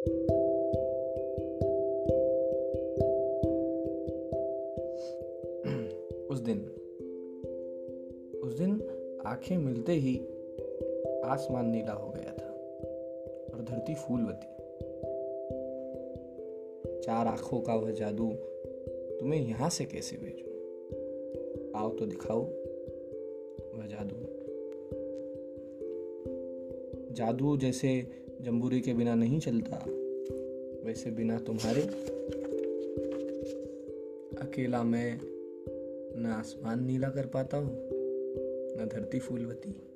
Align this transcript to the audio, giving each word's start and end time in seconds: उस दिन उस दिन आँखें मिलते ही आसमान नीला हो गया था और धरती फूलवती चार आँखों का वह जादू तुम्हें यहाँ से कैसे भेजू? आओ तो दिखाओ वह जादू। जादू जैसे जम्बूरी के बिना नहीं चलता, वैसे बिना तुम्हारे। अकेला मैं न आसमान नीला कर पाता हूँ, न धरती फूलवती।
उस 0.06 0.10
दिन 6.38 6.60
उस 8.44 8.54
दिन 8.54 8.82
आँखें 9.26 9.56
मिलते 9.56 9.92
ही 9.92 10.18
आसमान 11.24 11.70
नीला 11.70 11.92
हो 11.92 12.10
गया 12.10 12.32
था 12.32 12.50
और 13.54 13.64
धरती 13.64 13.94
फूलवती 13.94 14.56
चार 17.00 17.26
आँखों 17.26 17.60
का 17.60 17.74
वह 17.74 17.90
जादू 17.90 18.32
तुम्हें 19.20 19.40
यहाँ 19.40 19.70
से 19.70 19.84
कैसे 19.84 20.16
भेजू? 20.16 20.50
आओ 21.78 21.90
तो 21.90 22.06
दिखाओ 22.06 22.40
वह 23.74 23.86
जादू। 23.86 24.40
जादू 27.14 27.56
जैसे 27.56 28.20
जम्बूरी 28.44 28.80
के 28.80 28.92
बिना 28.92 29.14
नहीं 29.14 29.40
चलता, 29.40 29.84
वैसे 30.84 31.10
बिना 31.10 31.38
तुम्हारे। 31.38 31.82
अकेला 34.36 34.82
मैं 34.82 35.20
न 36.16 36.26
आसमान 36.26 36.84
नीला 36.84 37.08
कर 37.08 37.26
पाता 37.26 37.56
हूँ, 37.56 37.88
न 38.76 38.88
धरती 38.92 39.18
फूलवती। 39.18 39.89